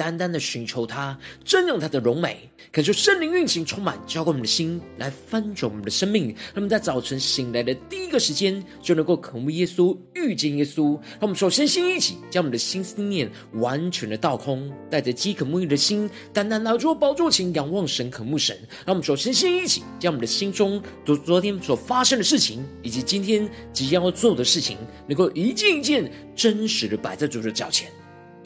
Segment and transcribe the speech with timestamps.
[0.00, 1.14] 单单的寻求他，
[1.44, 6.28] 瞻仰他的荣美，恳求圣灵运行，充满浇灌我们的心，来翻转我们的生命。
[6.28, 10.94] 让我们在早晨醒来的第一个时间，就能够渴慕耶稣，遇见耶稣。
[10.94, 18.56] 让我们首先先一起将我们的心思念完全的倒空，带着饥渴沐浴的心，单单来到宝座前仰望神，渴慕神。
[18.86, 27.86] 让我们首先先一起将我们的心中昨昨天所发生的事情，以及今天即将要做的事情，能够一件一件真实的摆在主的脚前。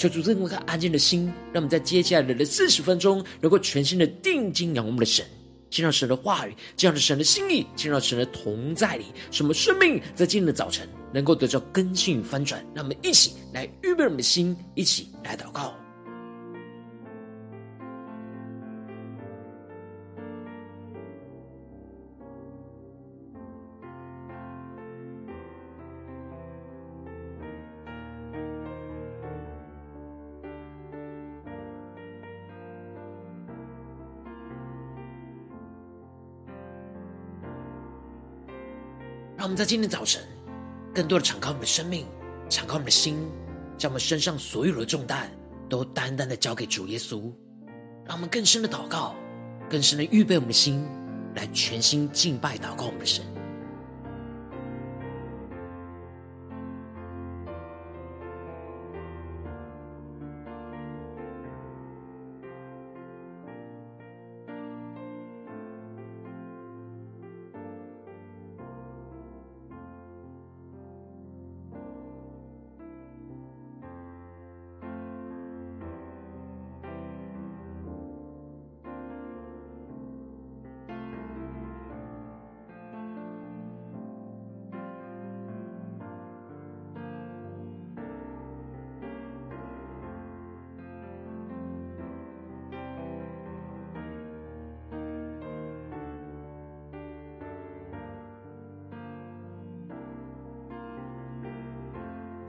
[0.04, 5.24] 求主赐我们安静的心，让我们在接下来的四十分钟，能够全心的定睛仰望我们的神，
[5.70, 12.62] 见到神的话语，见到神的心意，见到神的同在里，什么生命在今天的早晨能够得到更新与翻转。
[12.74, 15.74] 让我们一起来预备我们的心，一起来祷告。
[39.45, 40.23] 让我们在今天早晨，
[40.95, 42.06] 更多的敞开我们的生命，
[42.48, 43.30] 敞开我们的心，
[43.76, 45.30] 将我们身上所有的重担
[45.68, 47.30] 都单单的交给主耶稣。
[48.06, 49.14] 让我们更深的祷告，
[49.68, 50.82] 更深的预备我们的心，
[51.34, 53.23] 来全心敬拜祷告我们的神。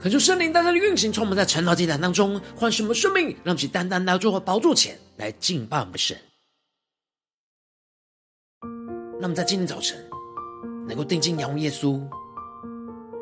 [0.06, 6.16] 恳求圣灵单单的运行，从我们在晨祷祭坛当中唤醒我们生命，让我们单单来到宝座前来敬拜我们的神。
[9.20, 9.98] 那么在今天早晨
[10.86, 12.00] 能够定睛仰望耶稣，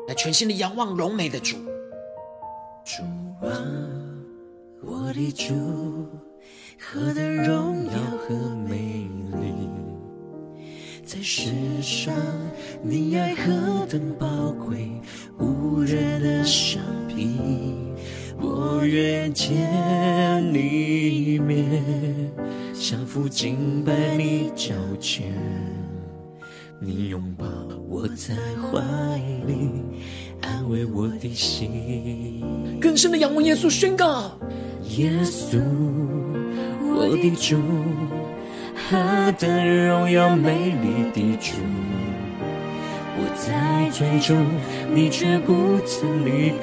[0.07, 1.57] 来全新的仰望荣美的主。
[2.85, 3.01] 主
[3.41, 3.49] 啊，
[4.83, 5.55] 我的主，
[6.79, 9.09] 何等荣耀和美
[9.41, 9.74] 丽！
[11.05, 11.51] 在世
[11.83, 12.15] 上，
[12.81, 14.89] 你爱何等宝贵，
[15.37, 17.37] 无人的相比。
[18.41, 19.55] 我愿见
[20.51, 21.79] 你一面，
[22.73, 25.31] 降服敬拜你脚前。
[26.81, 27.45] 你拥抱
[27.87, 28.81] 我在怀
[29.45, 29.69] 里，
[30.41, 32.41] 安慰我的心。
[32.81, 34.31] 更深的仰望耶稣，宣告：
[34.97, 35.61] 耶稣，
[36.81, 37.57] 我的主。
[38.87, 41.55] 何等荣耀美丽的主，
[43.17, 44.35] 我在追逐，
[44.93, 46.55] 你却不曾离开，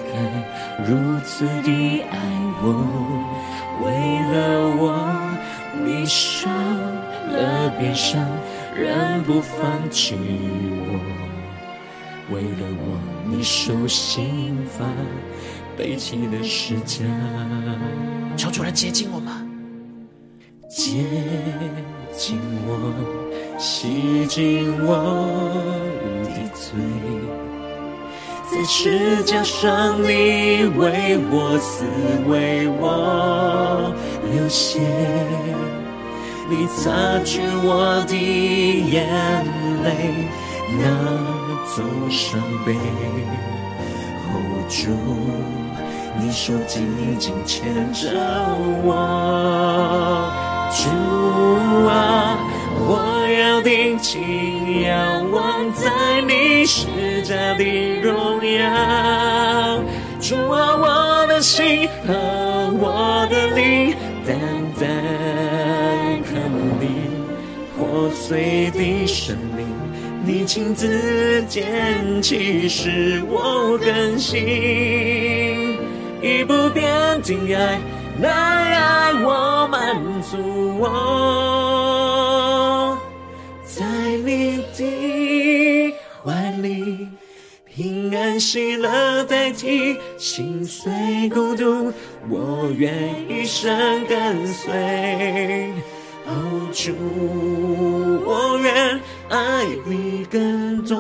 [0.86, 2.20] 如此的爱
[2.62, 2.64] 我，
[3.82, 3.90] 为
[4.30, 5.02] 了我，
[5.84, 8.24] 你受了鞭伤，
[8.76, 10.14] 仍不放弃
[10.86, 11.00] 我，
[12.32, 14.86] 为了我，你受刑罚，
[15.76, 17.04] 背起了十架，
[18.36, 19.34] 求主来接近我们，
[20.70, 21.04] 接。
[22.16, 22.92] 紧我，
[23.58, 24.94] 洗净我
[26.24, 26.78] 的罪，
[28.50, 31.84] 在十架上你为我死，
[32.28, 33.92] 为我
[34.30, 34.80] 流血，
[36.50, 39.08] 你擦去我的眼
[39.82, 40.28] 泪，
[40.78, 40.84] 拿
[41.74, 42.74] 走伤悲
[44.28, 44.90] ，hold 住，
[46.20, 46.86] 你手紧
[47.18, 48.10] 紧牵着
[48.84, 50.51] 我。
[50.74, 50.88] 主
[51.86, 52.38] 啊，
[52.78, 59.82] 我要定睛仰望在你十架的荣耀。
[60.18, 62.14] 主啊，我的心和
[62.80, 63.94] 我的灵，
[64.26, 64.38] 单
[64.80, 66.86] 单渴慕你
[67.76, 69.66] 破碎的生命，
[70.24, 75.76] 你亲自捡起，使我更新，
[76.22, 76.82] 以不变
[77.20, 77.78] 的爱。
[78.20, 80.36] 来爱我，满足
[80.78, 80.88] 我，
[83.64, 83.84] 在
[84.24, 87.08] 你的怀里，
[87.64, 90.92] 平安喜乐代替心碎
[91.30, 91.92] 孤独，
[92.28, 92.92] 我愿
[93.28, 95.72] 一生跟随，
[96.26, 96.92] 哦，主，
[98.24, 99.00] 我愿
[99.30, 100.98] 爱你更多。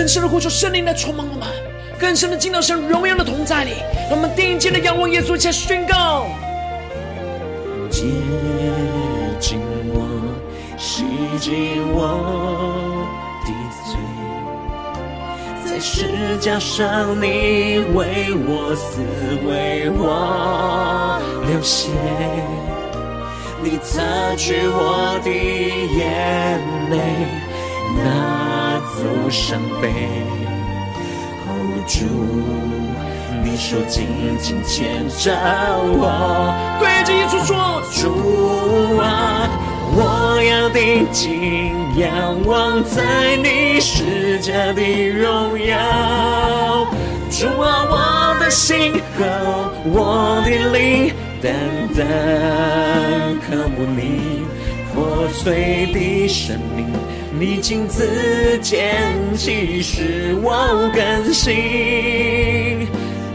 [0.00, 1.46] 更深的呼求圣灵来充满我们，
[1.98, 3.72] 更深的进到神荣耀的同在里。
[4.08, 6.24] 让我们定睛的仰望耶稣，且宣告：
[7.90, 8.04] 接
[9.38, 9.60] 近
[9.92, 10.08] 我，
[10.78, 11.04] 洗
[11.38, 13.04] 净我
[13.44, 13.52] 的
[13.84, 19.02] 罪，在十架上你为我死，
[19.46, 21.90] 为我流血，
[23.62, 26.58] 你擦去我的眼
[26.88, 26.96] 泪，
[28.02, 28.39] 拿
[28.96, 29.90] 走伤悲。
[31.86, 32.04] 主，
[33.42, 34.06] 你手紧
[34.38, 35.34] 紧牵着
[35.82, 39.48] 我，对着耶稣说：主啊，
[39.92, 46.86] 我要定睛仰望在你十架的荣耀。
[47.28, 51.52] 主啊，我的心和我的灵，单
[51.96, 51.98] 单
[53.40, 54.44] 渴慕你
[54.94, 56.86] 破碎的生命。
[57.38, 59.06] 你亲自捡
[59.36, 62.86] 起，使我更新，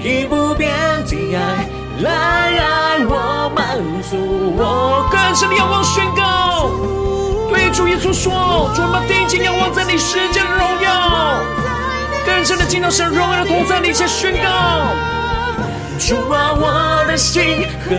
[0.04, 0.70] 以不变
[1.06, 1.66] 的爱
[2.02, 3.80] 来爱我，满
[4.10, 4.16] 足
[4.58, 5.08] 我。
[5.10, 6.70] 更深的仰望宣告，
[7.50, 11.42] 对主耶稣说：主啊，定睛仰望在你十架的荣耀，
[12.26, 14.94] 更深的敬到神荣耀的同在里，且宣告：
[15.98, 17.96] 主啊，我的心和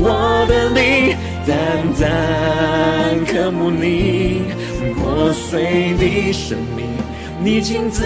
[0.00, 1.14] 我的灵，
[1.46, 1.56] 单
[2.00, 4.42] 单渴慕你。
[4.94, 6.86] 破碎的生命，
[7.42, 8.04] 你亲自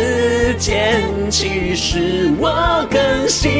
[0.58, 3.50] 牵起，使我更新，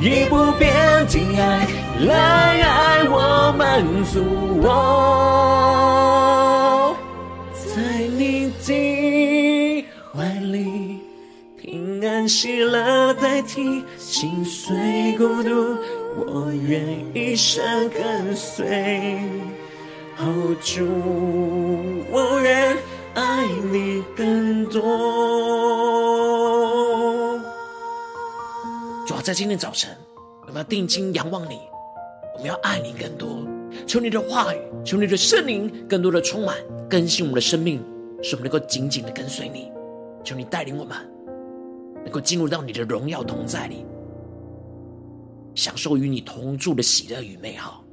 [0.00, 0.72] 以不变
[1.06, 1.66] 的爱
[2.00, 4.22] 来爱我，满足
[4.62, 4.66] 我，
[7.54, 7.80] 在
[8.16, 10.98] 你的怀里，
[11.60, 14.76] 平安喜乐代替心碎
[15.16, 15.76] 孤独，
[16.16, 19.20] 我愿一生跟随。
[20.18, 20.86] 哦，主，
[22.10, 22.76] 我愿
[23.14, 24.80] 爱你更多。
[29.06, 29.96] 主要在今天早晨，
[30.42, 31.58] 我们要定睛仰望你，
[32.34, 33.28] 我们要爱你更多。
[33.86, 36.56] 求你的话语，求你的圣灵，更多的充满
[36.88, 37.82] 更新我们的生命，
[38.22, 39.72] 使我们能够紧紧的跟随你。
[40.22, 40.96] 求你带领我们，
[42.04, 43.86] 能够进入到你的荣耀同在里，
[45.60, 47.84] 享受与你同住的喜乐与美好。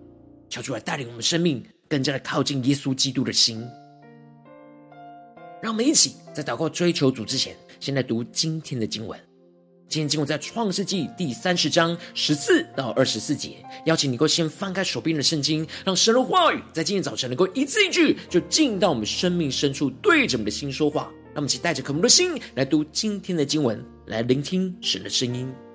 [0.47, 1.61] 求主来带领我们生命。
[1.89, 3.65] 更加的靠近耶稣基督的心，
[5.61, 9.17] 让我们一起在祷告追求主之前，先来读今天的经文。
[9.87, 13.65] 今天经文在创世纪第三十章十四到二十四节。
[13.85, 21.03] 邀请你够先翻开手边的圣经，让神的话语在今天早晨能够一字一句，就进到我们生命深处，对着我们的心说话。
[21.27, 25.66] 让我们一起带着渴慕的心来读今天的经文，来聆听神的声音。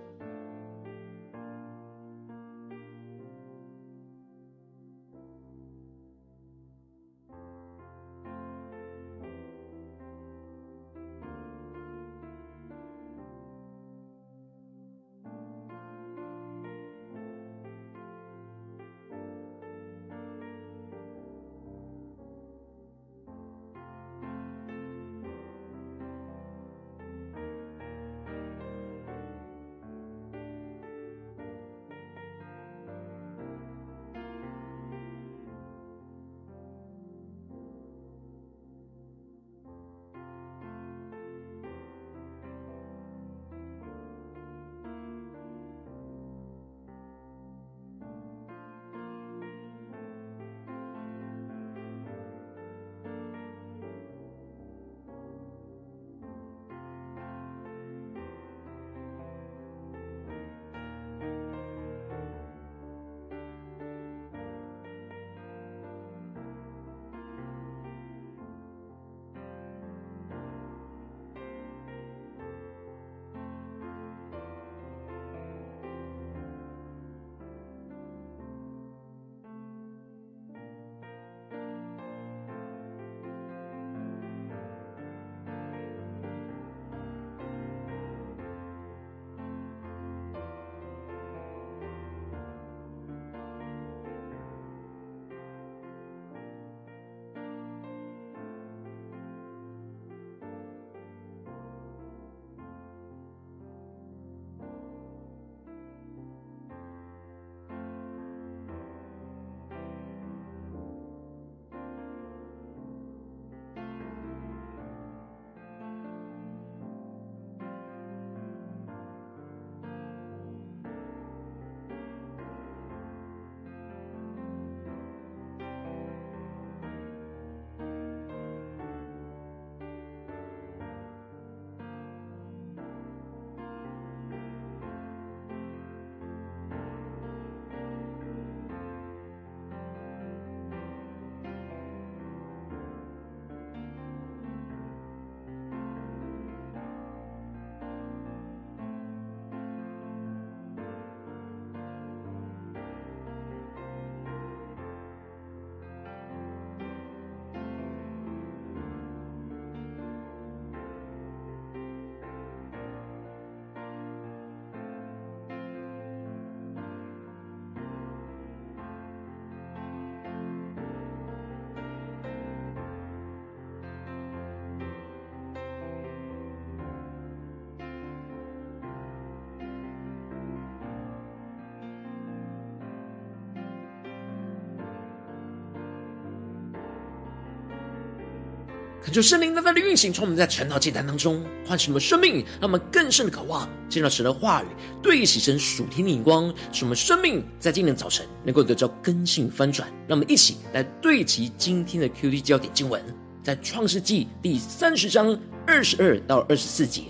[189.04, 194.66] 恳求圣灵大大的运行，从我们在晨祷祭坛当中唤醒我们生命，让我们更深的渴望见到神的话语，
[195.02, 199.88] 对齐神属天的眼光，使我们生命在今天早晨能够得到更新翻转。
[200.06, 203.02] 让我们一起来对齐今天的 QD 焦点经文，
[203.42, 207.02] 在创世纪第三十章二十二到二十四节，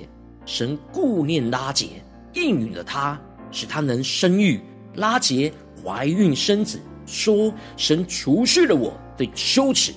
[0.46, 3.20] 神顾念拉结，应允了他，
[3.50, 4.58] 使他能生育。
[4.94, 9.92] 拉结怀孕生子，说：“神除去了我的羞耻。”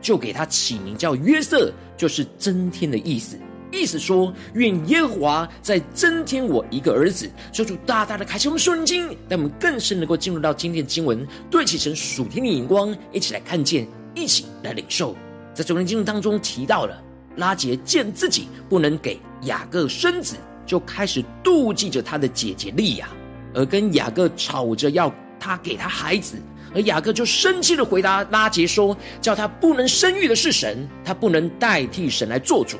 [0.00, 3.36] 就给他起名叫约瑟，就是增添的意思。
[3.72, 7.28] 意思说，愿耶和华再增添我一个儿子。
[7.52, 15.16] 求主大大的开启我们属灵经，让我们更深能够进入到今天的经文，对齐神属天的眼光，一起来看见，一起来领受。
[15.52, 17.02] 在昨天经文当中提到了，
[17.36, 23.08] 拉结见自己不能给雅各生子，就开始妒忌着他的姐姐利亚，
[23.52, 26.36] 而跟雅各吵着要他给他孩子。
[26.76, 32.76] 而雅各就生气的回答拉杰说：“叫他不能生育的是神，他不能代替神来做主。”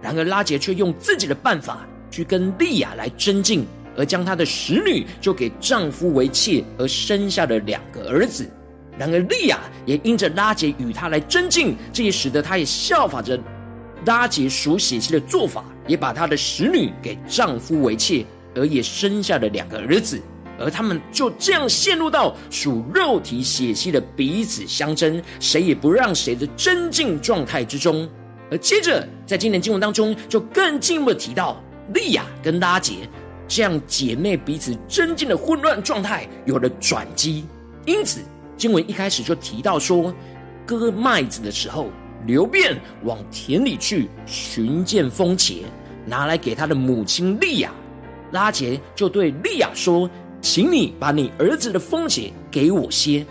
[0.00, 8.48] 然而拉杰却用自己的办法去跟利亚来争竞，而将他的使女就给丈夫为妾，而生下了两个儿子。
[8.96, 13.36] 然而利亚也因着拉杰与他来争竞，这也使得他也效法着
[14.06, 18.24] 拉杰属血气的做法，也把他的使女给丈夫为妾，
[18.54, 20.22] 而也生下了两个儿子。
[20.58, 28.08] 而他们就这样陷入到属肉体血气的彼此相争，谁也不让谁的争竞状态之中。
[28.50, 31.60] 而接着在今年经文当中，就更进一步的提到
[31.92, 33.08] 利亚跟拉杰
[33.48, 37.44] 这样姐妹彼此争竞的混乱状态有了转机。
[37.84, 38.20] 因此
[38.56, 40.14] 经文一开始就提到说，
[40.64, 41.88] 割麦子的时候，
[42.26, 45.62] 流便往田里去寻见风茄，
[46.06, 47.72] 拿来给他的母亲利亚。
[48.30, 50.08] 拉杰就对利亚说。
[50.44, 53.24] 请你把你儿子的风茄给我些，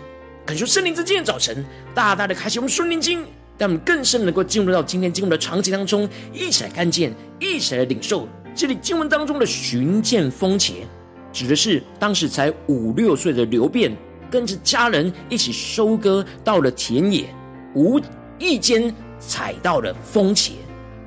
[0.44, 3.20] 感谢圣灵在今天早晨大大的开启我们属灵经，
[3.56, 8.26] 让我们更深能够进入到今天经文的场景当中，一起来看见，一起来领受。
[8.52, 10.72] 这里经文当中的寻见风茄，
[11.32, 13.96] 指的是当时才五六岁的流便，
[14.28, 17.32] 跟着家人一起收割到了田野，
[17.76, 18.00] 无
[18.40, 20.50] 意间采到了风茄，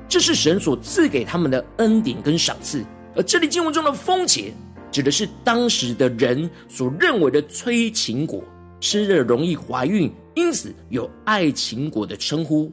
[0.08, 2.82] 这是神所赐给他们的恩典跟赏赐。
[3.14, 4.50] 而这里经文中的风茄。
[4.90, 8.42] 指的是当时的人所认为的催情果，
[8.80, 12.72] 吃了容易怀孕，因此有爱情果的称呼。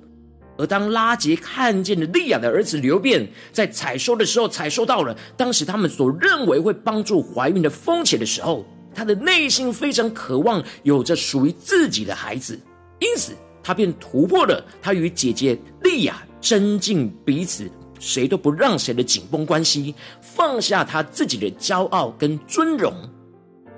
[0.57, 12.57] 而当拉杰看见了利亚的儿子流便在采收的时候，采收到了当时他们所认为会帮助怀孕的风茄的时候，他的内心非常渴望有着属于自己的孩子，
[12.99, 17.69] 因此他便突破了他与姐姐利亚争竞彼此。
[17.99, 22.93] 谁都不让谁的紧绷关系，放下他自己的骄傲跟尊荣，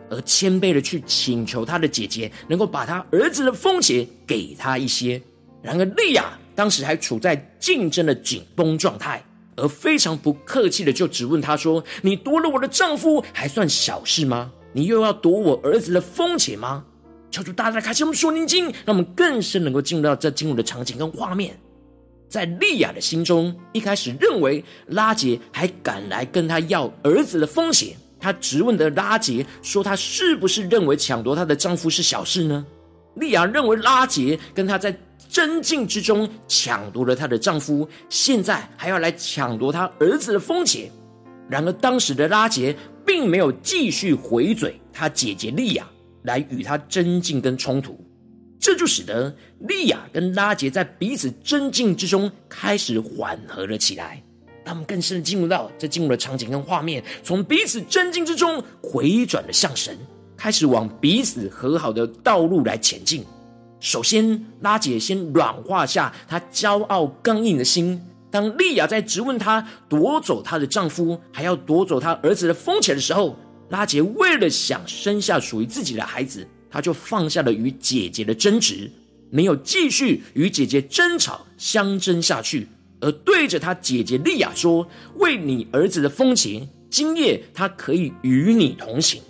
[0.09, 5.21] 而谦卑的去请求他的姐姐能够把他儿子的风茄给他一些。
[5.61, 9.23] 然而利亚当时还处在竞争的紧绷状态，
[9.55, 14.51] 而非常不客气的就质问他说：“你夺了我的丈夫还算小事吗？
[14.73, 16.85] 你又要夺我儿子的风茄吗？”
[17.29, 21.59] 求主大大开启我们属灵经，让我们更深能够进入到这进入的场景跟画面。
[22.29, 32.65] 在利亚的心中，一开始认为拉杰还敢来跟他要儿子的风险，他质问的拉杰说：“他是不是认为抢夺他的丈夫是小事呢？”
[33.15, 34.95] 利亚认为拉杰跟他在
[35.29, 40.91] 争竞之中抢夺了他的丈夫，现在还要来抢夺他儿子的风险。
[41.49, 45.87] 然而当时的拉杰并没有继续回嘴，他姐姐利亚
[46.23, 47.99] 来与他争竞跟冲突。
[48.59, 54.21] 这就使得莉亚跟拉杰在彼此争竞之中开始缓和了起来。
[54.63, 59.97] 他们更深的进入到这进入的场景跟画面，从彼此争竞之中回转了向神，
[60.35, 63.23] 开始往彼此和好的道路来前进。
[63.79, 68.01] 首先，拉结先软化下他骄傲刚硬的心。
[68.29, 73.37] 当莉亚在质问他夺走她的丈夫，还要夺走她儿子的风险的时候，
[73.69, 76.45] 拉杰为了想生下属于自己的孩子。
[76.69, 78.91] 他就放下了与姐姐的争执，
[79.29, 82.67] 没有继续与姐姐争吵相争下去，
[82.99, 89.21] 而对着他姐姐莉亚说：“为你儿子的风情，今夜他可以与你同行。”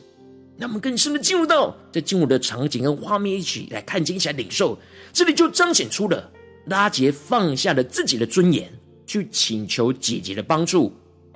[0.57, 4.77] 那么更深的进入到这进入的场景跟画面，一起来看见，一起来领受。
[5.13, 6.31] 这里就彰显出了
[6.65, 8.67] 拉杰放下了自己的尊严，
[9.05, 10.91] 去请求姐姐的帮助，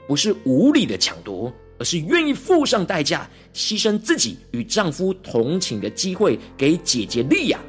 [0.07, 1.53] 不是无理的抢夺。
[1.79, 7.59] 而是愿意付上代价，牺牲自己与丈夫同寝的机会给姐姐利亚，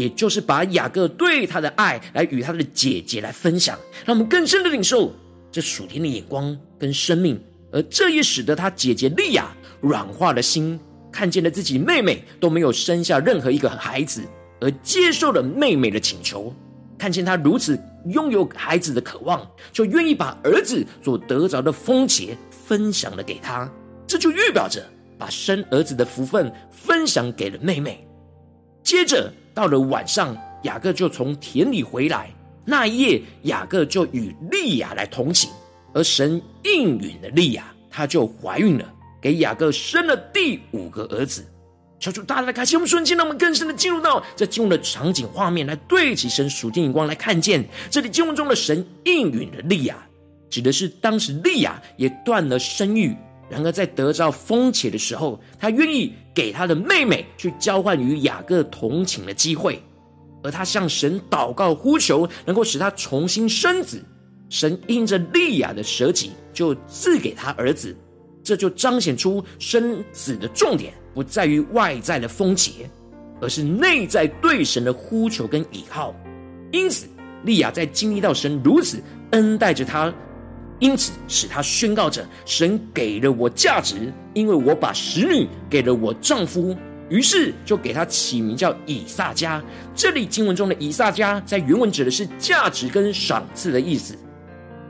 [0.00, 5.12] 也就是把雅各对他的爱来与他的姐姐来分享，让我们更深的领受
[5.52, 7.38] 这属天的眼光跟生命。
[7.72, 10.80] 而这也使得他姐姐利亚软化了心，
[11.12, 14.22] 看见了自己妹妹都没有生下任何一个孩子，
[14.60, 16.52] 而接受了妹妹的请求。
[16.98, 23.70] 看见他如此拥有孩子的渴望，就愿意把儿子所得着的丰节分享了给他。
[24.06, 24.84] 这就预表着
[25.16, 28.04] 把生儿子的福分分享给了妹妹。
[28.82, 32.30] 接着到了晚上，雅各就从田里回来。
[32.64, 35.50] 那一夜，雅各就与利亚来同寝，
[35.92, 38.90] 而神应允了利亚，她就怀孕了，
[39.20, 41.44] 给雅各生了第五个儿子。
[41.98, 49.98] 求主大大的开心我们瞬间，让我们更深的进入到这经文的场景画面，来对起神属天眼光，来看见这里经文中的神应允了利亚，
[50.48, 53.14] 指的是当时利亚也断了生育，
[53.50, 59.82] 然而在得着丰且的时候，他愿意给他的妹妹去交换与雅各同寝的机会，
[60.42, 64.00] 而他向神祷告呼求，能够使他重新生子。
[64.48, 67.96] 神因着利亚的舍己，就赐给他儿子。
[68.42, 72.88] 这就彰显出生子的重点不在于外在的丰节，
[73.40, 76.14] 而是内在对神的呼求跟倚靠。
[76.72, 77.06] 因此，
[77.44, 80.12] 利亚在经历到神如此恩待着他，
[80.80, 86.76] 因此使他宣告着：“神给了我价值，因为我把使女给了我丈夫。”
[87.10, 89.62] 于是就给他起名叫以撒家。
[89.94, 94.16] 这里经文中的以撒家，在原文指的是价值跟赏赐的意思。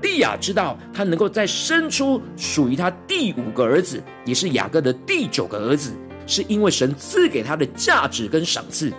[0.03, 5.93] 利亚知道，他能够再生出属于他第五个儿子，也是雅各的第九个儿子，
[6.27, 8.93] 是因为神赐给他的价值跟赏赐。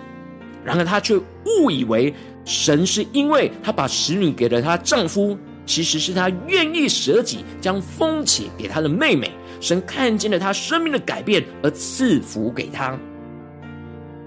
[0.64, 2.12] 然而，他却误以为
[2.44, 9.30] 神是因为他把使女给了她丈夫，其实是他愿意舍己，将丰且给他的妹妹。
[9.60, 12.98] 神看见了他生命的改变，而赐福给他。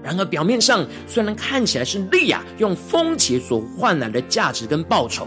[0.02, 5.26] 然而，表面上虽然看起来是利亚用丰且所换来的价值跟报酬。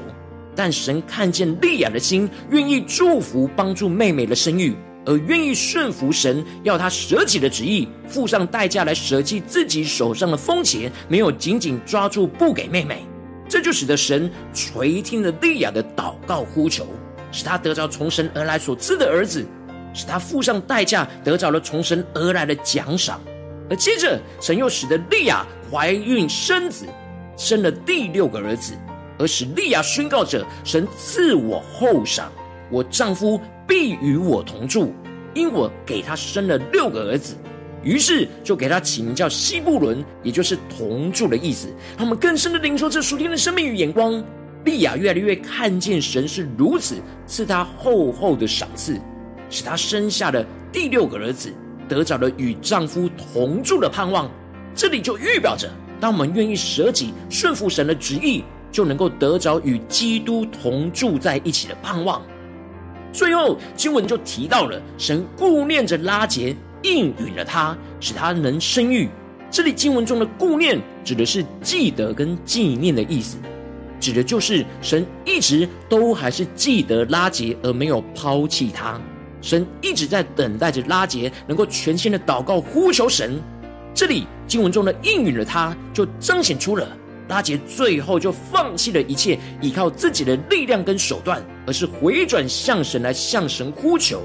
[0.56, 13.06] 但神看见利亚的心，愿意祝福帮助妹妹的生育，而愿意顺服神要他舍己的旨意，付上代价来舍弃自己手上的风钱，没有紧紧抓住不给妹妹，
[13.49, 16.85] 这就使得神垂听了利亚的祷告呼求，
[17.31, 19.45] 使她得着从神而来所赐的儿子，
[19.93, 23.19] 使她付上代价得着了从神而来的奖赏，
[23.69, 26.85] 而接着神又使得利亚怀孕生子，
[27.35, 28.73] 生了第六个儿子。
[29.17, 32.31] 而使利亚宣告着：“神赐我后赏，
[32.71, 34.93] 我丈夫必与我同住，
[35.33, 37.35] 因我给他生了六个儿子。”
[37.83, 41.67] 于是就给他起名叫西布伦，也就是同住的意思。
[41.97, 44.23] 他们更深的领受这属天的生命与眼光。
[44.65, 48.99] 利亚越来越看见神是如此赐他厚厚的赏赐，
[49.49, 51.53] 使他生下了第六个儿子，
[51.87, 54.29] 得着了与丈夫同住的盼望。
[54.75, 58.43] 这里就预表着，当我们愿意舍己顺服神的旨意。
[58.71, 62.21] 就能够得着与基督同住在一起的盼望。
[63.11, 69.09] 最后经文就提到了神顾念着拉结，应允了他，使他能生育。
[69.51, 73.37] 这里经文中的顾念指的是记得跟纪念的意思，
[73.99, 78.99] 指的就是神一直都还是记得拉杰，而没有抛弃他。
[79.41, 83.41] 神一直在等待着拉杰能够全心的祷告呼求神。
[83.93, 86.87] 这里经文中的应允了他，就彰显出了。
[87.27, 94.21] 拉杰最后就放弃了一切，依靠自己的力量跟手段，而是回转向神来向神呼求。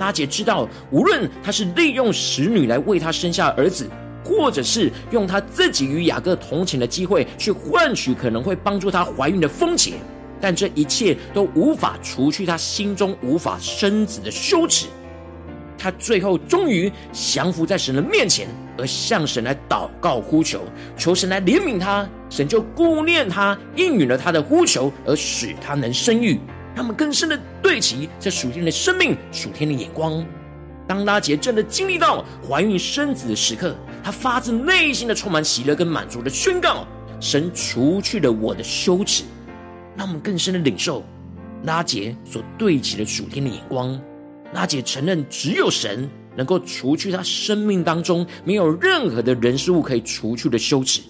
[0.00, 3.86] 拉结知道，无论他是利用使女来为他生下儿子，
[4.24, 9.92] 或者是用他自己与雅各同寝的机会去换取可能会帮助他怀孕的丰节，
[10.40, 14.86] 但这一切都无法除去他心中无法生子的羞耻。
[15.76, 20.60] 他最后终于降服在神的面前，而向神来祷告呼求，
[20.96, 22.08] 求神来怜悯他。
[22.28, 26.38] 神就顾念他，应允了他的呼求，而使他能生育。
[26.74, 30.24] 他们更深的对齐这属天的生命、属天的眼光。
[30.86, 36.86] 当拉结真的经历到怀孕生子的时刻，他发自内心的充满喜乐跟满足的宣告：
[37.20, 39.24] 神除去了我的羞耻。
[39.96, 41.04] 让我们更深的领受
[41.64, 44.00] 拉结所对齐的属天的眼光。
[44.52, 51.02] 拉结承认，只有神能够除去他生命当中没有任何的人事物可以除去的羞耻。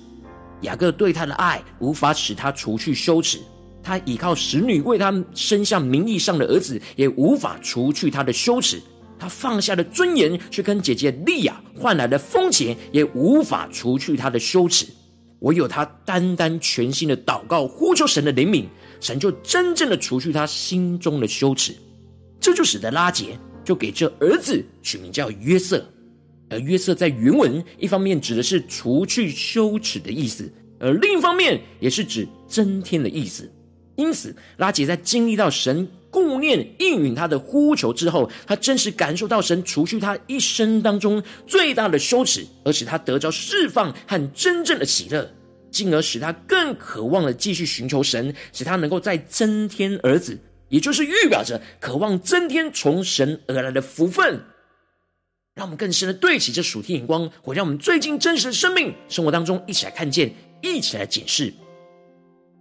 [0.63, 3.39] 雅各对他的爱无法使他除去羞耻，
[3.83, 8.81] 他依靠使女为他生下名义上的儿子，也无法除去他的羞耻。
[9.19, 14.87] 他放下了尊严去跟姐姐利亚换来的丰钱，也无法除去他的羞耻。
[15.41, 18.65] 唯有他单单全心的祷告，呼求神的怜悯，
[19.01, 21.75] 神就真正的除去他心中的羞耻。
[22.39, 25.85] 这就使得拉结就给这儿子取名叫约瑟，
[26.49, 33.51] 而约瑟在原文一方面指的是除去羞耻的意思，而另一方面也是指增添的意思。
[33.97, 45.31] 因此，拉姐在经历到神顾念应允他的呼求之后，他真实感受到神除去他一生当中最大的羞耻，而使他得着释放和真正的喜乐。
[45.71, 50.37] 进而使他更渴望的继续寻求神，使他能够再增添儿子，
[50.69, 54.43] 也就是预表着渴望增添从神而来的福分。
[55.55, 61.55] 让我们更深的对齐这属天眼光，回到我们最近真实的生命生活当中，一起来看见，一起来检视。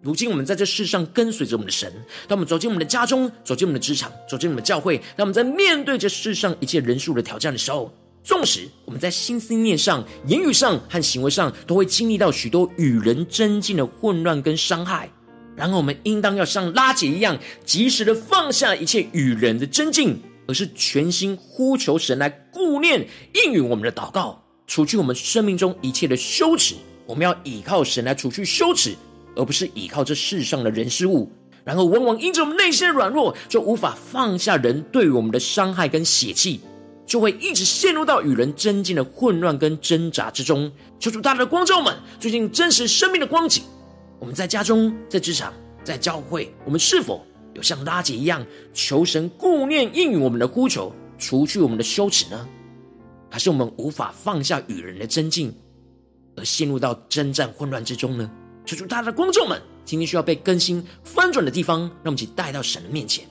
[0.02, 1.92] 如今我们在这世上跟随着我们的神，
[2.26, 15.12] 当我们走进我们的家中，走进我们的职场，走进我们的教会，当我们在面对这世上一切人数的挑战的时候，纵使我们在心思念上、言语上和行为上都会经历到许多与人争竞的混乱跟伤害，
[15.54, 26.76] 然而我们应当要像拉结一样，及时的放下一切与人的争竞，而是全心呼求神来顾念应允我们的祷告，除去我们生命中一切的羞耻。
[27.06, 28.96] 我们要依靠神来除去羞耻。
[29.40, 31.32] 而不是依靠这世上的人事物，
[31.64, 36.60] 然后往往因着我们内心的软弱，就无法放下人对我们的伤害跟血气，
[37.06, 40.70] 就会一直陷入到与人争竞的混乱跟挣扎之中。
[41.00, 43.64] 求主大大的光照我们最近真实生命的光景，
[44.20, 45.54] 我们在家中、在职场、
[45.86, 52.46] 在教会，我们是否有像拉姐一样，求神顾念应允我们的呼求，除去我们的羞耻呢？
[53.30, 55.54] 还是我们无法放下与人的争竞，
[56.36, 58.30] 而陷入到征战混乱之中呢？
[58.66, 63.26] 求求，大家的观众们，今天需要被更新翻转的地方，让我们一起带到神的面前。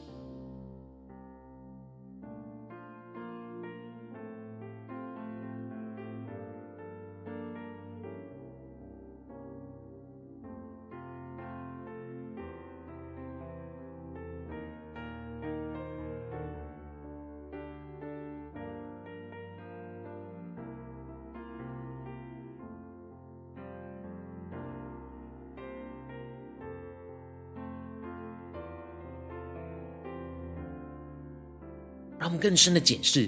[32.28, 33.26] 让我们更深的检视，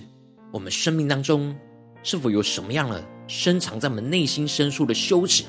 [0.53, 1.57] 我们生命当中
[2.03, 5.43] 是否有什么样的深藏在我们内心深处的羞耻，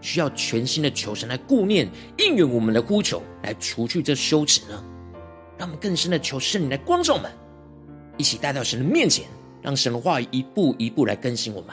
[0.00, 4.84] 需要全新的求神来顾念、应允我们的呼求，来除去这羞耻呢？
[5.58, 7.28] 让我们更深的求圣灵来光照我们，
[8.16, 9.24] 一起带到神的面前，
[9.60, 11.70] 让神的话一步一步来更新我们。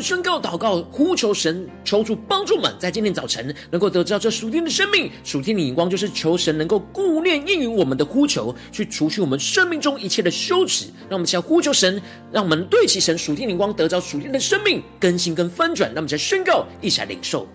[0.00, 10.86] 宣告、祷告、呼求神，求主帮助们，在今天早晨能够得到这属天的生命、属天的眼光，就是求神能够顾念应允我们的呼求，去除去我们生命中一切的羞耻。
[11.08, 12.00] 让我们先呼求神，
[12.32, 15.90] 让我们对齐神属天灵光，得到属天的生命更新跟翻转。
[15.90, 17.46] 让我们再宣告，一起来领受。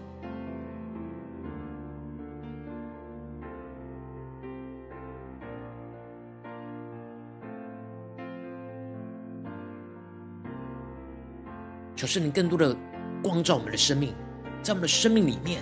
[11.96, 12.76] 求圣灵更多的
[13.24, 14.14] 光照我们的生命，
[14.62, 15.62] 在我们的生命里面，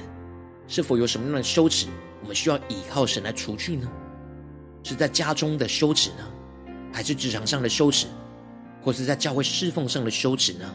[0.67, 1.87] 是否有什么样的羞耻，
[2.21, 3.87] 我们需要依靠神来除去呢？
[4.83, 6.25] 是在家中的羞耻呢，
[6.91, 8.07] 还是职场上的羞耻，
[8.81, 10.73] 或是在教会侍奉上的羞耻呢？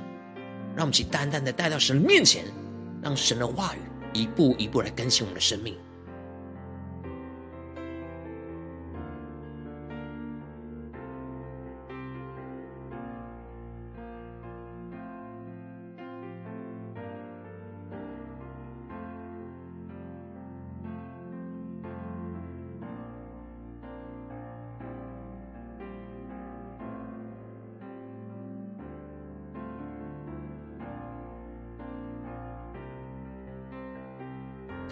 [0.76, 2.44] 让我们去单单的带到神的面前，
[3.02, 3.78] 让神的话语
[4.12, 5.76] 一步一步来更新我们的生命。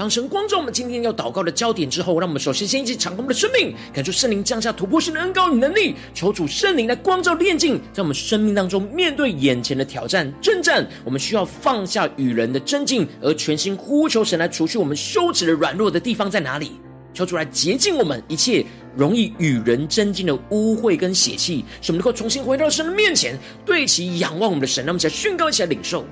[0.07, 16.71] 当神光照我们今天要祷告的焦点之后，让我们首先先一起敞开我们的生命，感受圣灵降下突破性的恩膏与能力，求主圣灵来光照炼净，在我们生命当中面对眼前的挑战征战，我们需要放下与人的争竞，而全心呼求神来除去我们羞耻的软弱的地方在哪里？
[17.12, 18.64] 求主来洁净我们一切
[18.95, 26.07] 容易与人争竞的污秽跟血气，使我们能够重新回到神的面前，对其仰望我们的神，让我们一起来宣告，一起来领受。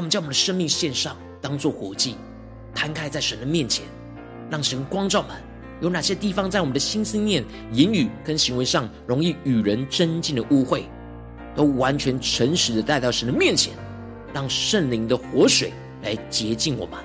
[0.00, 2.16] 我们将我们的生命献上，当做活祭，
[2.74, 3.84] 摊开在神的面前，
[4.50, 5.36] 让神光照们
[5.82, 10.84] 有哪些地方在我们的心思念、言语跟行为上容易与人增进的污秽，
[11.54, 13.74] 都完全诚实的带到神的面前，
[14.32, 15.70] 让圣灵的活水
[16.02, 16.98] 来洁净我们。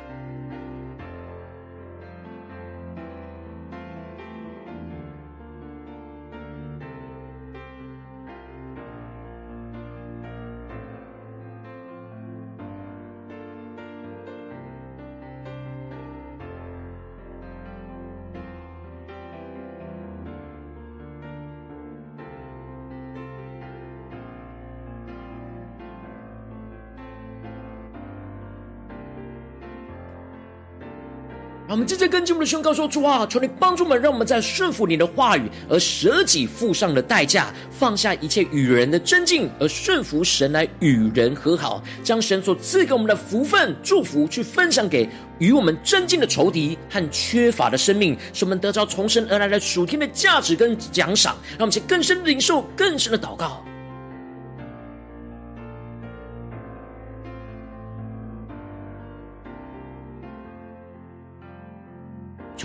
[31.75, 53.61] 我们接着跟进我们的宣告说：主啊，求你帮助我们，让我们在顺服你的话语而舍己付上的代价，放下一切与人的争竞，而顺服神来与人和好，将神所赐给我们的福分、祝福去分享给与我们争竞的仇敌和缺乏的生命，使我们得着从神而来的属天的价值跟奖赏，让我们去更深的领受、更深的祷告。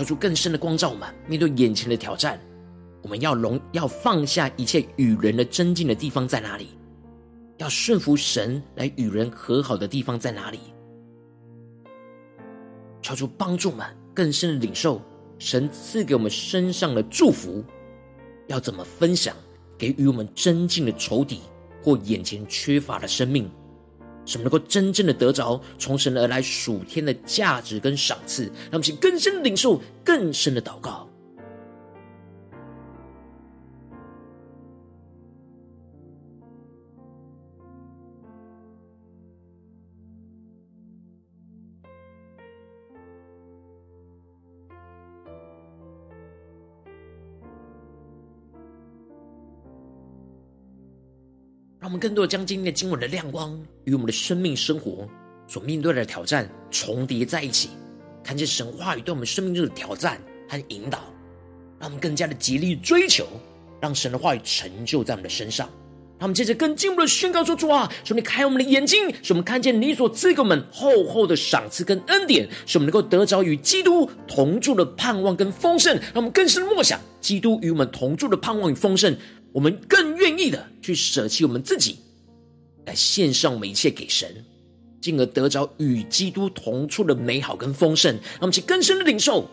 [0.01, 2.39] 求出更深的光照我们，面对眼前的挑战，
[3.03, 6.69] 我们要容要放下一切与人的争竞的地方在哪里？
[7.57, 10.57] 要顺服神来与人和好的地方在哪里？
[13.03, 14.99] 求出帮助我们更深的领受
[15.37, 17.63] 神赐给我们身上的祝福，
[18.47, 19.35] 要怎么分享
[19.77, 21.41] 给与我们争竞的仇敌
[21.83, 23.47] 或眼前缺乏的生命？
[24.25, 31.07] 什么能够真正的得着从神而来属天的价值跟赏赐，让我们请更深的领受，更深的祷告。
[51.91, 55.05] 我们更多的将今天的经文的亮光与我们的生命生活
[55.45, 57.67] 所面对的挑战重叠在一起，
[58.23, 60.99] 看见神话语对我们生命中的挑战和引导，
[61.77, 63.27] 让我们更加的极力追求，
[63.81, 65.67] 让神的话语成就在我们的身上。
[66.17, 75.93] 让我们接着更进一步的宣告说：主啊，求你开我们的眼睛，使我们看见你所赐给我们厚厚的赏赐跟恩典，使我们能够得着与基督同住的盼望跟丰盛。
[75.97, 79.13] 让我们更深默想基督与我们同住的盼望与丰盛。
[79.51, 81.97] 我们更愿意的去舍弃我们自己，
[82.85, 84.45] 来献上我们一切给神，
[85.01, 88.13] 进而得着与基督同处的美好跟丰盛。
[88.13, 89.49] 让我们去更深的领受。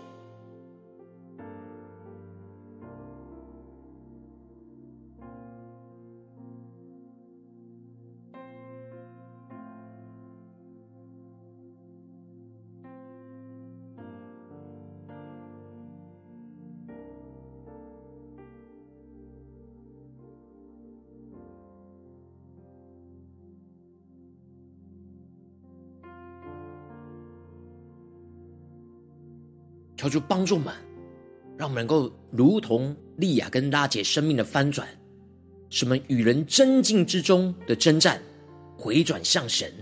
[30.08, 30.74] 就帮助我们，
[31.56, 34.86] 让我们能够如同利亚跟拉杰生命的翻转，
[35.70, 38.22] 什么与人争竞之中的征战
[38.76, 39.72] 回转向神，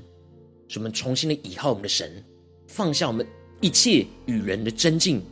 [0.68, 2.24] 什么重新的倚靠我们的神，
[2.66, 3.26] 放下我们
[3.60, 5.22] 一切与人的争竞，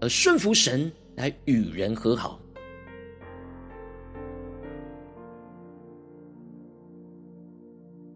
[0.00, 2.40] 而顺服神来与人和好。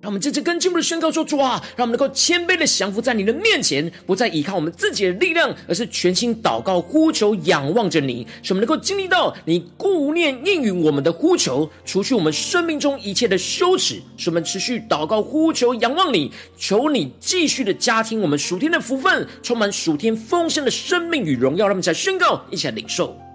[0.07, 21.67] 让我们接着跟进步的宣告说：主啊，让我们能够谦卑的降服在你的面前，不再依靠我们自己的力量，而是全心祷告、呼求、仰望着你，使我们能够经历到你顾念应允我们的呼求，除去我们生命中一切的羞耻，使我们持续祷告、呼求、仰望你，求你继续的加添我们属天的福分，充满属天丰盛的生命与荣耀。
[21.67, 23.26] 让我们再宣告，一起来领受。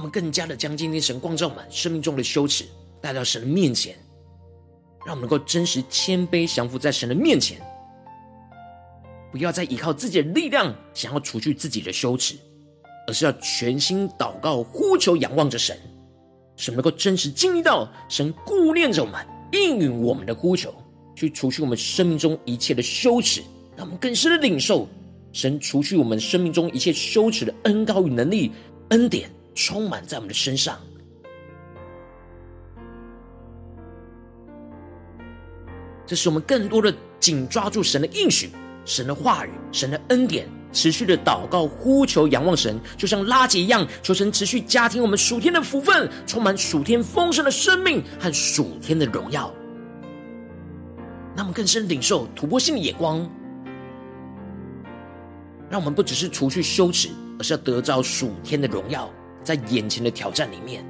[0.00, 2.64] 我们更加的将今天神光照满生命中的羞耻
[3.02, 3.94] 带到神的面前，
[5.04, 7.60] 让我们能够真实谦卑降服在神的面前，
[9.30, 12.34] 不要再依靠自己的力量想要除去自己的羞耻，
[13.06, 15.78] 而是要全心祷告、呼求、仰望着神，
[16.56, 20.72] 使我们能够真实经历到神顾念着我们、应允我们的呼求，
[21.14, 23.42] 去除去我们生命中一切的羞耻，
[23.76, 24.88] 让我们更深的领受
[25.34, 28.50] 神除去我们生命中一切羞耻的恩膏与能力、
[28.88, 29.30] 恩典。
[29.54, 30.78] 充满在我们的身上，
[36.06, 38.50] 这是我们更多的紧抓住神的应许、
[38.84, 49.52] 神的话语、神的恩典，持续的祷告、呼求、仰望神，就像拉结一样，求神持续加添我们属天的福分，充满属天丰盛的生命和属天的荣耀。
[51.36, 53.18] 那么更深领受突破性的眼光，
[55.70, 57.08] 让我们不只是除去羞耻，
[57.38, 59.08] 而是要得着属天的荣耀，
[59.42, 60.84] 在眼前的挑战里面。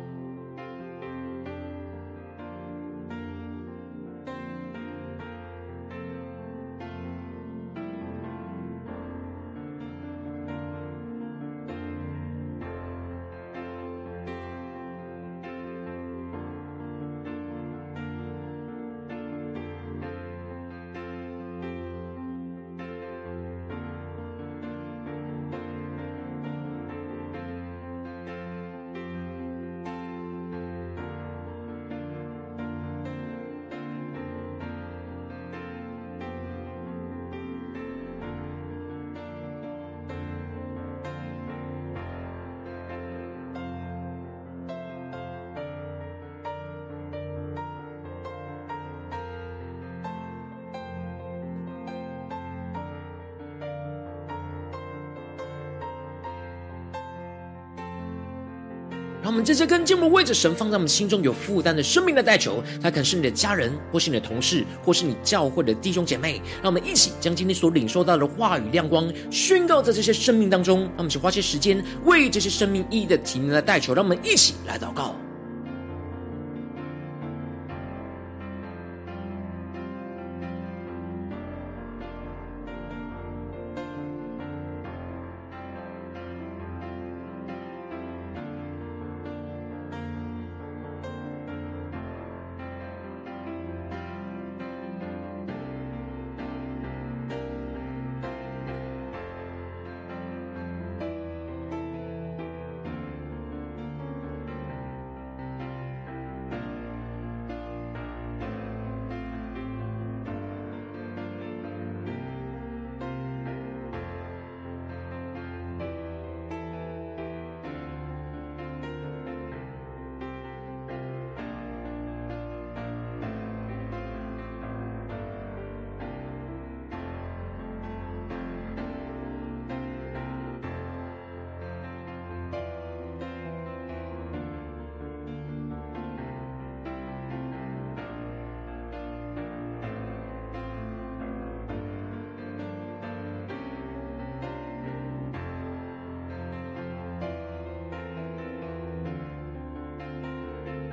[59.45, 66.41] 这些跟进步为着神放在我们心中有负担的生命的代求，他可能是你的家人，或是你的同事，或是你教会的弟兄姐妹。
[66.63, 70.81] 让我们一起将今天所领受到的话语亮光宣告在这些生命当中。
[70.81, 73.93] 让我们去花些时间为这些生命意义的提名的代求。
[73.93, 75.15] 让我们一起来祷告。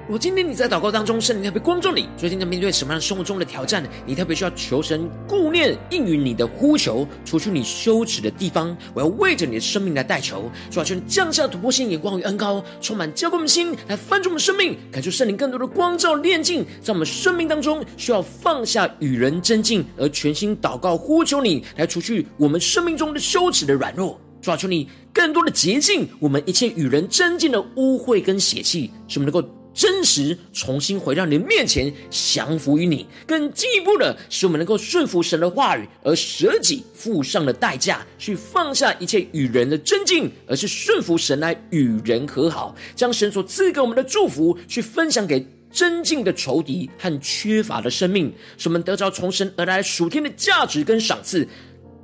[0.10, 3.84] 如今天你在祷告当中，圣灵特别光照你，最近在面对什么样生活中的挑战？
[4.06, 8.76] 你特别需要求神顾念应允你的呼求，除去你羞耻的地方。
[8.94, 24.18] 我要为着你的生命来代求，主啊，求你降下突破性眼光与恩膏，充满浇灌我们心，来翻转我们生命，感受圣灵更多的光照炼净，在我们生命当中需要放下与人争竞，而全心祷告呼求你，来除去我们生命中的羞耻的软弱。
[24.42, 29.46] 主啊，求你更多的洁净我们一切与人争竞的污秽跟血气，使我们能够。
[29.78, 51.48] 真实重新回到你的面前，降服于你，更进一步的使我们能够顺服神的话语，而舍己付上了代价，去放下一切与人的争竞，而是顺服神来与人和好，将神所赐给我们的祝福去分享给争竞的仇敌和缺乏的生命，使我们得着从神而来属天的价值跟赏赐。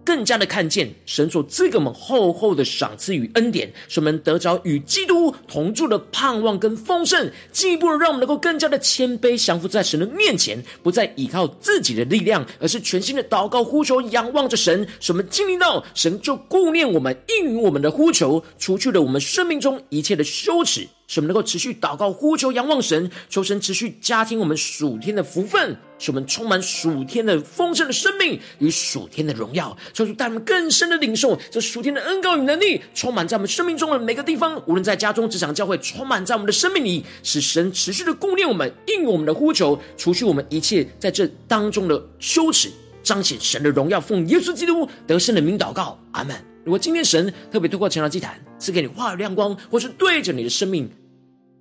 [0.06, 20.88] 更加的看见神所赐给我们厚厚的赏赐与恩典，使我们得着与基督同住的盼望跟丰盛，进一步的让我们能够更加的谦卑降服在神的面前，不再依靠自己的力量，而是全心的祷告呼求，仰望着神，使我们经历到神就顾念我们，应允我们的呼求，除去了我们生命中一切的羞耻。
[21.14, 29.78] 使我们能够持续祷告、呼求、仰望神，求神持续加添我们属天的福分，使我们充满属天的丰盛的生命与属天的荣耀。
[29.93, 42.72] 求主带我们更深的领受这属天的恩膏与能力，充满在我们生命中的每个地方，无论在家中、职场、教会，充满在我们的生命里，使神持续的顾念我们，应我们的呼求，除去我们一切在这当中的羞耻，
[43.03, 44.01] 彰显神的荣耀。
[44.01, 46.36] 奉耶稣基督得胜的名祷告，阿门。
[46.66, 50.89] 如果今天神特别透过晨祷祭坛赐给你话语亮光，或是对着你的生命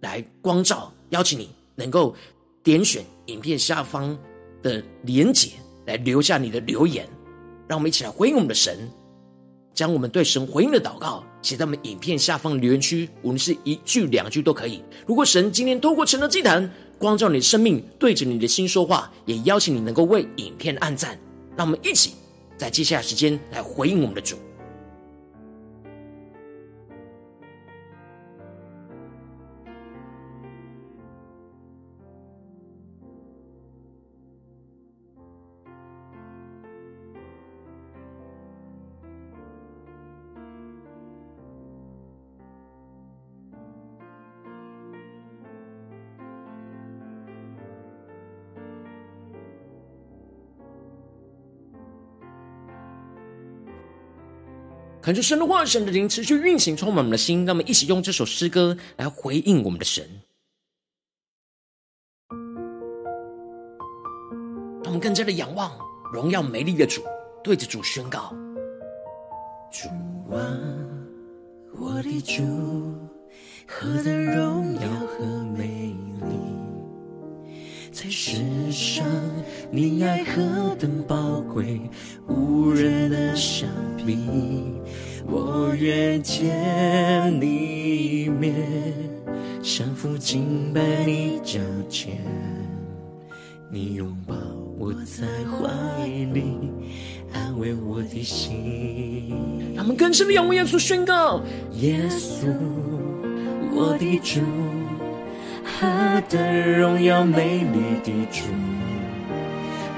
[0.03, 2.15] 来光照，邀请你能够
[2.63, 4.17] 点选影片下方
[4.63, 5.51] 的连结，
[5.87, 7.09] 来留下你的留言，
[7.67, 8.89] 让我们一起来回应我们的神，
[9.73, 14.83] 将我们对神回应的祷告写在我们影片下方留言区，无论是一句两句都可以。
[15.07, 21.19] 如果神今天透过晨祷祭坛光照你的生命，对着你的心说话，也邀请你能够为影片按赞，
[21.57, 22.13] 让我们一起
[22.57, 24.37] 在接下来时间来回应我们的主。
[55.13, 57.45] 恳求神的话、神的灵持续运行，充满我们的心。
[57.45, 60.09] 让我们一起用这首诗歌来回应我们的神。
[64.83, 65.71] 让我们更加的仰望
[66.15, 67.03] 荣耀美丽的主，
[67.45, 68.35] 对着主宣告：
[69.71, 69.87] 主
[70.35, 70.41] 啊，
[71.75, 72.43] 我的主，
[73.69, 75.27] 何等荣耀和
[75.59, 76.42] 美丽！
[77.93, 78.39] 在世
[78.73, 79.05] 上，
[79.71, 81.79] 你爱何等宝贵，
[82.27, 83.69] 无人能相
[83.99, 84.17] 比。
[85.27, 88.55] 我愿见你一面，
[89.63, 92.19] 降服敬拜你脚前，
[93.71, 94.35] 你拥抱
[94.79, 96.57] 我在怀里，
[97.35, 99.35] 安慰我的心。
[99.75, 102.47] 让我们更深的仰望耶稣，宣告：耶稣，
[103.71, 104.41] 我的主，
[105.83, 108.45] 何等荣耀美丽的主！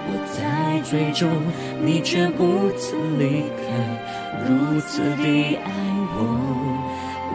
[0.08, 1.28] 我在追逐，
[1.84, 3.62] 你却不曾离开。
[4.48, 5.70] 如此的爱
[6.16, 6.18] 我，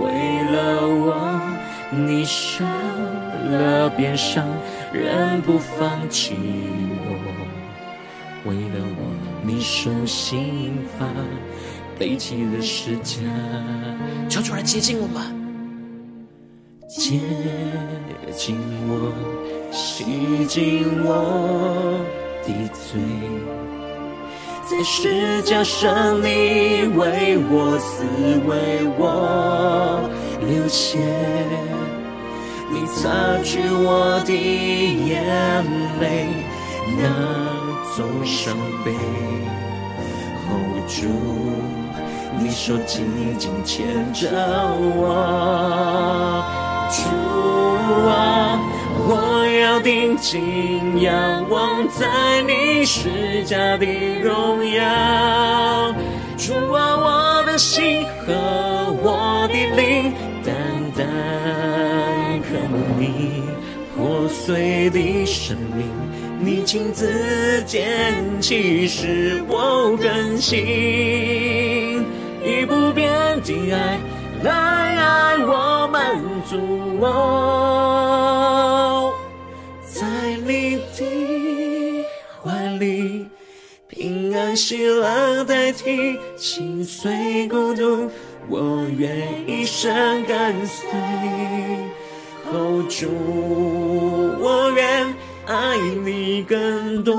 [0.02, 1.40] 为了我，
[1.92, 4.44] 你受了鞭伤，
[4.92, 6.34] 仍不放弃
[7.06, 8.50] 我。
[8.50, 11.06] 为了我，你受刑罚，
[12.00, 13.20] 背起了十架。
[14.28, 15.39] 求主来接近我们，
[16.90, 17.20] 接
[18.36, 19.14] 近我，
[19.72, 22.02] 洗净我
[22.44, 23.00] 的罪。
[24.66, 28.04] 在十架上，你为我死，
[28.48, 30.10] 为我
[30.42, 30.98] 流血，
[32.72, 35.24] 你擦去我的眼
[36.02, 36.26] 泪，
[36.98, 37.04] 那
[37.96, 38.92] 种伤悲。
[40.50, 40.52] 哦，
[40.88, 41.06] 主，
[42.40, 43.06] 你手紧
[43.38, 44.28] 紧牵着
[44.96, 45.06] 我，
[46.90, 47.10] 主
[48.08, 48.60] 啊。
[49.12, 53.86] 我要定睛仰望在你施加的
[54.22, 55.96] 荣耀，
[56.38, 58.34] 主啊，我的心和
[59.02, 60.14] 我的灵
[60.46, 60.54] 单
[60.96, 61.08] 单
[62.44, 63.42] 渴慕你
[63.96, 65.88] 破碎的生命，
[66.40, 72.06] 你亲自捡起使我更新，
[72.46, 73.10] 以不变
[73.42, 73.98] 的爱
[74.44, 76.16] 来爱我满
[76.48, 76.58] 足
[77.00, 77.08] 我。
[79.84, 80.06] 在
[80.46, 82.06] 你的
[82.42, 83.28] 怀里，
[83.90, 88.10] 平安喜乐代替心碎孤独，
[88.48, 90.88] 我愿一生跟随。
[92.52, 93.08] 哦，主，
[94.40, 95.14] 我愿
[95.46, 97.14] 爱你更多。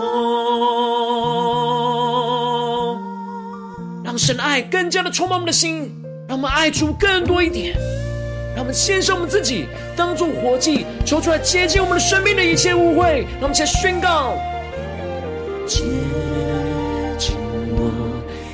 [4.03, 6.00] 让神的爱更加的充满我们的心，
[6.31, 7.75] 让我们爱主更多一点。
[8.55, 9.67] 让我们献上我们自己，
[9.97, 13.25] 当作活祭，求出来洁净我们的生命的一切污秽。
[13.41, 14.37] 让我们一起来宣告。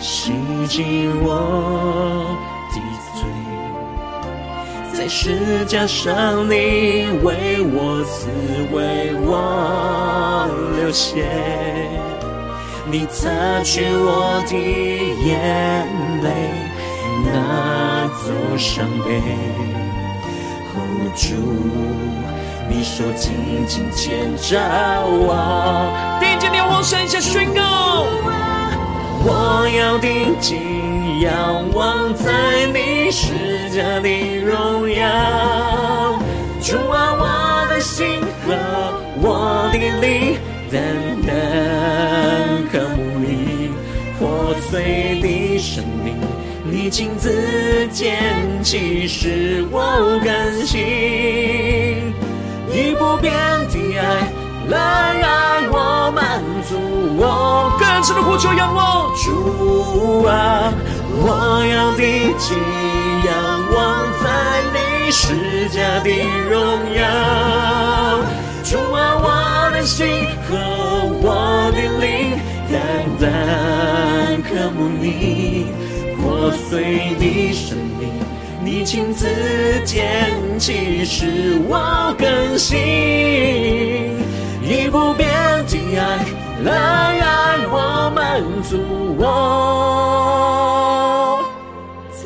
[0.01, 0.33] 洗
[0.69, 2.35] 净我
[2.73, 2.81] 的
[3.15, 3.21] 罪，
[4.99, 8.29] 在十架上你为我死，
[8.73, 10.49] 为我
[10.81, 11.27] 流血，
[12.91, 13.29] 你擦
[13.63, 14.57] 去我的
[15.27, 15.87] 眼
[16.23, 16.27] 泪，
[17.33, 19.21] 那座伤悲。
[20.75, 20.79] 哦，
[21.15, 21.25] 主，
[22.69, 24.59] 你手紧紧牵着
[25.07, 25.35] 我，
[26.21, 28.07] 定睛仰望神，下宣告。
[29.29, 34.09] 我要定睛仰望在你十架的
[34.39, 36.21] 荣耀，
[36.63, 38.55] 主啊，我的心和
[39.21, 40.39] 我的灵
[40.71, 40.79] 等
[41.27, 41.31] 等
[46.89, 52.15] 亲自拣起使我甘心，
[52.71, 53.33] 以不变
[53.69, 54.33] 的爱
[54.69, 54.79] 来
[55.23, 56.77] 爱我满足
[57.19, 57.77] 我。
[57.79, 60.73] 更深的呼求仰望，主啊，
[61.19, 62.57] 我要定睛
[63.25, 63.35] 仰
[63.75, 64.25] 望在
[64.73, 66.09] 你十架的
[66.49, 66.55] 荣
[66.95, 67.01] 耀。
[68.63, 70.07] 主啊，我的心
[70.49, 70.57] 和
[71.23, 72.39] 我的灵
[72.71, 72.75] 单
[73.21, 75.67] 单渴慕你
[76.27, 78.11] 破碎的生命，
[78.65, 79.29] 你亲自
[79.85, 82.77] 捡起使我更新，
[84.61, 85.29] 以不变
[85.69, 86.27] 的爱。
[86.65, 86.73] 来
[87.21, 88.77] 爱我，满足
[89.17, 89.25] 我，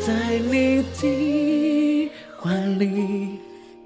[0.06, 3.38] 在你的怀里，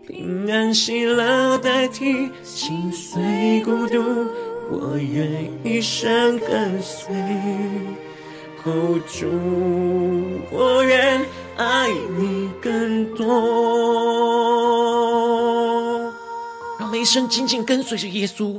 [0.07, 4.29] 平安喜乐代替心碎孤独，
[4.71, 7.13] 我愿一生跟随。
[8.67, 9.29] 哦，主，
[10.51, 11.21] 我愿
[11.59, 13.25] 爱你更多。
[16.79, 18.59] 让我们一生紧紧跟随着耶稣，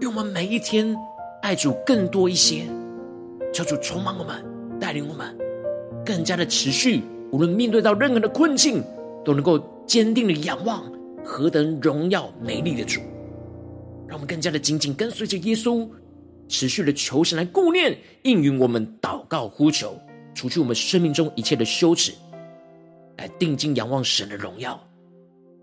[0.00, 0.94] 愿我们每一天。
[1.42, 2.66] 爱主更多一些，
[3.50, 4.44] 求主充满我们，
[4.78, 5.34] 带领我们，
[6.04, 8.84] 更加的持续，无论面对到任何的困境，
[9.24, 10.84] 都能够坚定的仰望
[11.24, 13.00] 何等荣耀美丽的主。
[14.06, 15.88] 让我们更加的紧紧跟随着耶稣，
[16.50, 19.98] 持续的求神来顾念应允我们祷告呼求，
[20.34, 22.12] 除去我们生命中一切的羞耻，
[23.18, 24.78] 来定睛仰望神的荣耀，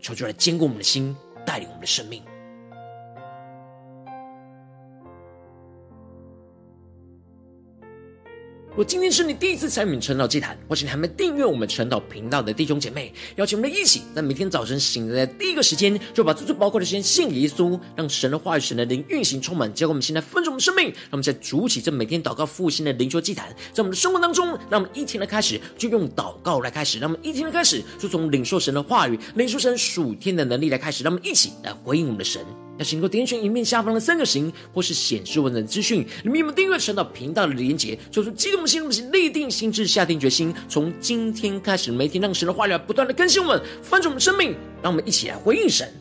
[0.01, 1.13] 求主来坚固我们的心，
[1.45, 2.23] 带领我们的生命。
[8.77, 20.89] 我今天是你第一次参与晨祷祭坛，或是你还没订阅我们晨祷频道的弟兄姐妹，邀请我们一起在每天早晨醒来的第一个时间，就把最最宝贵的时间献给耶稣，让神的话语、神的灵运行充满，结果我们现在分盛我们生命。
[20.89, 32.45] 让我们在主起这每天祷告复兴的灵修祭坛，在我们的生活当中，让我们一天的开始就用祷告来开始，让我们一天的开始就从领受神的话语、领受神属天的能力来开始，让我们一起来回应我们的神。
[32.77, 45.91] 要请能够点选影片下方的三角形，或是显示文本资讯，里面有订阅神道频道的连结，做出激动的心，立定心智，下定决心，从今天开始，每天让神的话语不断的更新我们，翻转我们生命，让我们一起来回应神。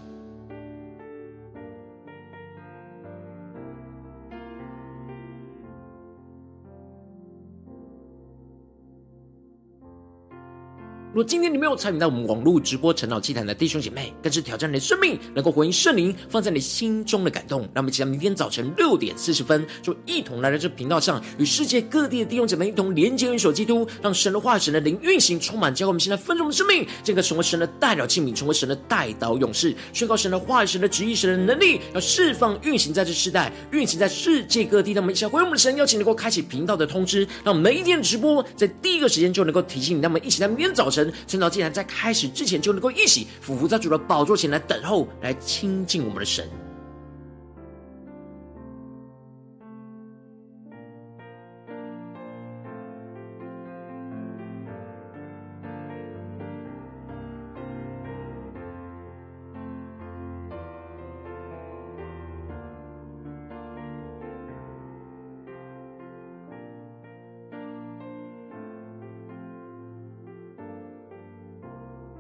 [11.17, 17.63] 如果今天你没有参与到我们网络直播晨祷祭坛的弟兄姐妹，更是挑战你的生命，能够回应圣灵放在你心中的感动。
[17.73, 34.93] 让我们期待明天早晨六点四十分，就一同来到这频道上，与世界各地的弟兄姐妹一同连接、元首基督，让神的话、神的灵运行充满，教会我们现在分盛的生命，这个成为神的代表器皿，成为神的代祷勇士，宣告神的话、神的旨意、神的能力，要释放、运行在这世代，运行在世界各地。
[34.93, 40.03] 那么一起回应我们的神，邀请能够开启频道的通知，让每一天的直播在第一个时间就能够提醒你。
[40.03, 41.06] 那么一起在明天早晨。
[41.27, 46.49] 趁早竟然在开始之前，就能够一起俯伏在主的宝座前来等候，来亲近我们的神。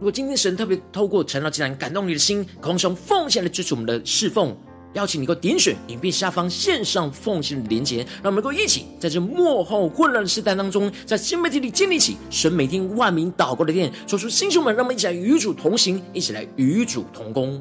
[0.06, 4.56] 如果今天神特别透过陈老竟然感动你的心，空中奉献来支持我们的侍奉，
[4.92, 17.60] 邀请你够点选影片下方线上奉献的连接，让我们能够一起在这幕后混乱的时代当中，在新媒体里建立起神每天万名祷告的殿，说出弟兄们，让我们一起来与主同行，一起来与主同工。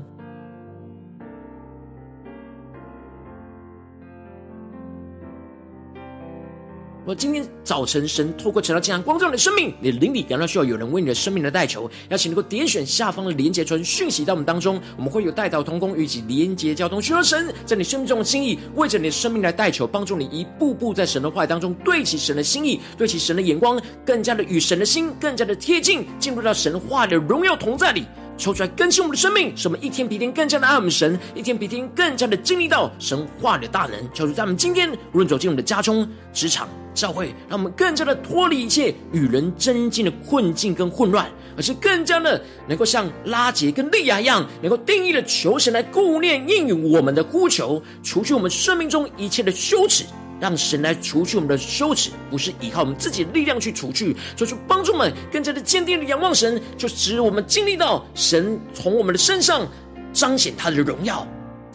[7.08, 28.03] 我今天早晨，神透过晨祷这样光照你的生命，你的灵里感到需要有人为你的生命的代求，邀请能够点选下方的连结传讯息到我们当中，我们会有代祷同工与其连结交通，寻求神在你生命中的心意，为着你的生命来代求，帮助你一步步在神的话语当中对齐神的心意，对齐神的眼光，更加的与神的心更加的贴近，进入到神话的荣耀同在里。
[28.36, 33.93] 抽出来更新我们的生命，使我们一天比一天更加的爱我们神，一天比一天更加的经历到神话的大能。
[34.12, 50.06] 求主在我们今天，无论走进我们的家中、职场、教会，让我们更加的脱离一切与人争竞的困境跟混乱，而是更加的能够像拉结跟利亚一样，能够定义的求神来顾念应允我们的呼求，除去我们生命中一切的羞耻。
[50.38, 59.66] 让神来除去我们的羞耻，不是依靠我们自己的力量去除去，就是帮助我们更加的坚定的仰望神，就使我们经历到神从我们的身上
[60.12, 61.26] 彰显他的荣耀，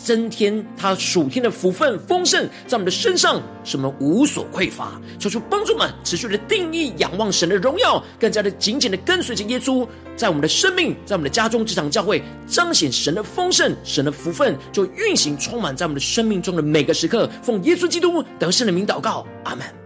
[0.03, 5.01] 增添他属天的福分丰盛在我们的身上，使我们无所匮乏。
[5.19, 9.87] 求主帮助们持续的定义仰望神的荣耀，更加的紧紧的跟随着耶稣。
[10.17, 17.29] 在我们的生命，在我们的家中、职场、教会，彰显神的丰盛、神的福分，就运行充满在我们的生命中的每个时刻。
[17.43, 19.80] 奉耶稣基督得胜的名祷告，阿门。